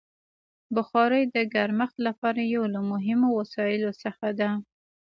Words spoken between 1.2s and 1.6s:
د